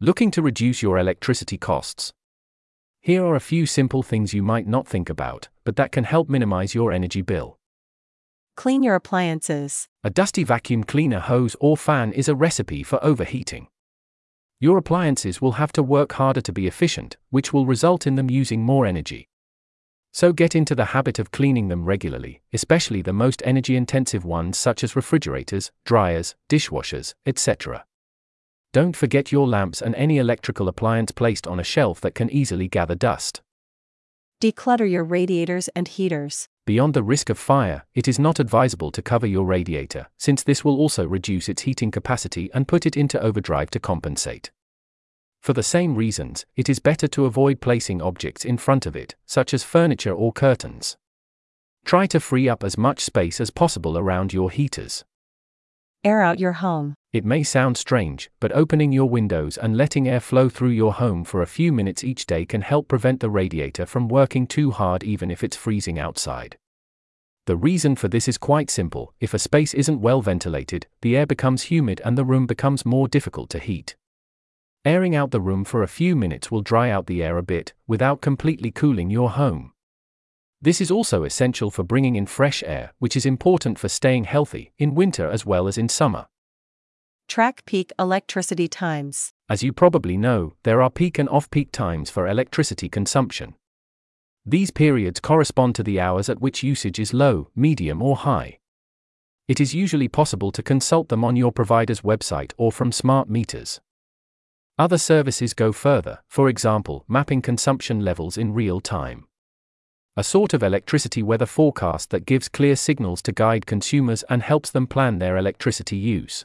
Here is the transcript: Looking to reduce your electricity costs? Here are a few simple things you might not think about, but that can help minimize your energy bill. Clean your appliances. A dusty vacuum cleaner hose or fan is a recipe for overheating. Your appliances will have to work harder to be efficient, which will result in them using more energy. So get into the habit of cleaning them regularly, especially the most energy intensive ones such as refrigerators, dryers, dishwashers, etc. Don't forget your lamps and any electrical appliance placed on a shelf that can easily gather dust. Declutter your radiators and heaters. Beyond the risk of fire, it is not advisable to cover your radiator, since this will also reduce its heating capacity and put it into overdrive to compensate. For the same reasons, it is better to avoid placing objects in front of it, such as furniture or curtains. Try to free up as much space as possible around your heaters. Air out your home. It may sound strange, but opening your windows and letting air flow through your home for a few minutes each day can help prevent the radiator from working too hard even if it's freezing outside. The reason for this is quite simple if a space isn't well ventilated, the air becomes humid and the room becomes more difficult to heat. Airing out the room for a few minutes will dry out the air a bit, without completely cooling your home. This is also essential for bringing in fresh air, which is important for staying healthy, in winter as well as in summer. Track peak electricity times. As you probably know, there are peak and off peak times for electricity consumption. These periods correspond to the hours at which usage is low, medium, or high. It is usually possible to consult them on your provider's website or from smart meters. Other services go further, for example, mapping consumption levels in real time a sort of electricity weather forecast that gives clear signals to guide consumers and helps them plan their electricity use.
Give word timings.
Looking 0.00 0.30
to 0.30 0.42
reduce 0.42 0.80
your 0.80 0.96
electricity 0.96 1.58
costs? 1.58 2.12
Here 3.00 3.24
are 3.24 3.34
a 3.34 3.40
few 3.40 3.66
simple 3.66 4.04
things 4.04 4.32
you 4.32 4.44
might 4.44 4.68
not 4.68 4.86
think 4.86 5.10
about, 5.10 5.48
but 5.64 5.74
that 5.74 5.90
can 5.90 6.04
help 6.04 6.28
minimize 6.28 6.72
your 6.72 6.92
energy 6.92 7.20
bill. 7.20 7.58
Clean 8.56 8.84
your 8.84 8.94
appliances. 8.94 9.88
A 10.04 10.10
dusty 10.10 10.44
vacuum 10.44 10.84
cleaner 10.84 11.18
hose 11.18 11.56
or 11.58 11.76
fan 11.76 12.12
is 12.12 12.28
a 12.28 12.36
recipe 12.36 12.84
for 12.84 13.04
overheating. 13.04 13.66
Your 14.60 14.78
appliances 14.78 15.40
will 15.40 15.58
have 15.58 15.72
to 15.72 15.82
work 15.82 16.12
harder 16.12 16.42
to 16.42 16.52
be 16.52 16.68
efficient, 16.68 17.16
which 17.30 17.52
will 17.52 17.66
result 17.66 18.06
in 18.06 18.14
them 18.14 18.30
using 18.30 18.62
more 18.62 18.86
energy. 18.86 19.28
So 20.12 20.32
get 20.32 20.54
into 20.54 20.76
the 20.76 20.92
habit 20.94 21.18
of 21.18 21.32
cleaning 21.32 21.66
them 21.66 21.84
regularly, 21.84 22.40
especially 22.52 23.02
the 23.02 23.12
most 23.12 23.42
energy 23.44 23.74
intensive 23.74 24.24
ones 24.24 24.58
such 24.58 24.84
as 24.84 24.94
refrigerators, 24.94 25.72
dryers, 25.84 26.36
dishwashers, 26.48 27.14
etc. 27.26 27.84
Don't 28.72 28.94
forget 28.94 29.32
your 29.32 29.48
lamps 29.48 29.80
and 29.80 29.94
any 29.94 30.18
electrical 30.18 30.68
appliance 30.68 31.10
placed 31.10 31.46
on 31.46 31.58
a 31.58 31.64
shelf 31.64 32.00
that 32.02 32.14
can 32.14 32.30
easily 32.30 32.68
gather 32.68 32.94
dust. 32.94 33.40
Declutter 34.42 34.88
your 34.88 35.04
radiators 35.04 35.68
and 35.68 35.88
heaters. 35.88 36.48
Beyond 36.66 36.92
the 36.92 37.02
risk 37.02 37.30
of 37.30 37.38
fire, 37.38 37.86
it 37.94 38.06
is 38.06 38.18
not 38.18 38.38
advisable 38.38 38.92
to 38.92 39.02
cover 39.02 39.26
your 39.26 39.46
radiator, 39.46 40.08
since 40.18 40.42
this 40.42 40.64
will 40.64 40.76
also 40.76 41.06
reduce 41.06 41.48
its 41.48 41.62
heating 41.62 41.90
capacity 41.90 42.50
and 42.52 42.68
put 42.68 42.84
it 42.84 42.96
into 42.96 43.20
overdrive 43.20 43.70
to 43.70 43.80
compensate. 43.80 44.50
For 45.40 45.54
the 45.54 45.62
same 45.62 45.94
reasons, 45.94 46.44
it 46.54 46.68
is 46.68 46.78
better 46.78 47.08
to 47.08 47.24
avoid 47.24 47.60
placing 47.62 48.02
objects 48.02 48.44
in 48.44 48.58
front 48.58 48.84
of 48.84 48.94
it, 48.94 49.16
such 49.24 49.54
as 49.54 49.64
furniture 49.64 50.12
or 50.12 50.30
curtains. 50.30 50.98
Try 51.84 52.06
to 52.08 52.20
free 52.20 52.48
up 52.48 52.62
as 52.62 52.76
much 52.76 53.00
space 53.00 53.40
as 53.40 53.50
possible 53.50 53.96
around 53.96 54.34
your 54.34 54.50
heaters. 54.50 55.04
Air 56.04 56.22
out 56.22 56.38
your 56.38 56.52
home. 56.52 56.94
It 57.12 57.24
may 57.24 57.42
sound 57.42 57.76
strange, 57.76 58.30
but 58.38 58.52
opening 58.52 58.92
your 58.92 59.08
windows 59.08 59.56
and 59.56 59.76
letting 59.76 60.06
air 60.06 60.20
flow 60.20 60.48
through 60.48 60.70
your 60.70 60.92
home 60.92 61.24
for 61.24 61.42
a 61.42 61.46
few 61.46 61.72
minutes 61.72 62.04
each 62.04 62.24
day 62.24 62.46
can 62.46 62.60
help 62.60 62.86
prevent 62.86 63.18
the 63.18 63.30
radiator 63.30 63.84
from 63.84 64.08
working 64.08 64.46
too 64.46 64.70
hard 64.70 65.02
even 65.02 65.30
if 65.30 65.42
it's 65.42 65.56
freezing 65.56 65.98
outside. 65.98 66.56
The 67.46 67.56
reason 67.56 67.96
for 67.96 68.08
this 68.08 68.28
is 68.28 68.38
quite 68.38 68.70
simple 68.70 69.12
if 69.20 69.34
a 69.34 69.38
space 69.38 69.74
isn't 69.74 70.00
well 70.00 70.22
ventilated, 70.22 70.86
the 71.00 71.16
air 71.16 71.26
becomes 71.26 71.62
humid 71.64 72.00
and 72.04 72.16
the 72.16 72.24
room 72.24 72.46
becomes 72.46 72.86
more 72.86 73.08
difficult 73.08 73.50
to 73.50 73.58
heat. 73.58 73.96
Airing 74.84 75.16
out 75.16 75.32
the 75.32 75.40
room 75.40 75.64
for 75.64 75.82
a 75.82 75.88
few 75.88 76.14
minutes 76.14 76.50
will 76.50 76.62
dry 76.62 76.90
out 76.90 77.06
the 77.06 77.24
air 77.24 77.38
a 77.38 77.42
bit, 77.42 77.72
without 77.86 78.20
completely 78.20 78.70
cooling 78.70 79.10
your 79.10 79.30
home. 79.30 79.72
This 80.60 80.80
is 80.80 80.90
also 80.90 81.22
essential 81.22 81.70
for 81.70 81.84
bringing 81.84 82.16
in 82.16 82.26
fresh 82.26 82.64
air, 82.66 82.92
which 82.98 83.16
is 83.16 83.24
important 83.24 83.78
for 83.78 83.88
staying 83.88 84.24
healthy, 84.24 84.72
in 84.76 84.96
winter 84.96 85.30
as 85.30 85.46
well 85.46 85.68
as 85.68 85.78
in 85.78 85.88
summer. 85.88 86.26
Track 87.28 87.64
peak 87.64 87.92
electricity 87.96 88.66
times. 88.66 89.32
As 89.48 89.62
you 89.62 89.72
probably 89.72 90.16
know, 90.16 90.54
there 90.64 90.82
are 90.82 90.90
peak 90.90 91.16
and 91.18 91.28
off 91.28 91.48
peak 91.50 91.70
times 91.70 92.10
for 92.10 92.26
electricity 92.26 92.88
consumption. 92.88 93.54
These 94.44 94.72
periods 94.72 95.20
correspond 95.20 95.76
to 95.76 95.84
the 95.84 96.00
hours 96.00 96.28
at 96.28 96.40
which 96.40 96.64
usage 96.64 96.98
is 96.98 97.14
low, 97.14 97.50
medium, 97.54 98.02
or 98.02 98.16
high. 98.16 98.58
It 99.46 99.60
is 99.60 99.74
usually 99.74 100.08
possible 100.08 100.50
to 100.52 100.62
consult 100.62 101.08
them 101.08 101.24
on 101.24 101.36
your 101.36 101.52
provider's 101.52 102.00
website 102.00 102.52
or 102.56 102.72
from 102.72 102.90
smart 102.90 103.30
meters. 103.30 103.80
Other 104.76 104.98
services 104.98 105.54
go 105.54 105.70
further, 105.70 106.18
for 106.26 106.48
example, 106.48 107.04
mapping 107.06 107.42
consumption 107.42 108.00
levels 108.00 108.36
in 108.36 108.54
real 108.54 108.80
time 108.80 109.27
a 110.18 110.24
sort 110.24 110.52
of 110.52 110.64
electricity 110.64 111.22
weather 111.22 111.46
forecast 111.46 112.10
that 112.10 112.26
gives 112.26 112.48
clear 112.48 112.74
signals 112.74 113.22
to 113.22 113.30
guide 113.30 113.66
consumers 113.66 114.24
and 114.24 114.42
helps 114.42 114.68
them 114.68 114.84
plan 114.84 115.20
their 115.20 115.36
electricity 115.36 115.96
use. 115.96 116.44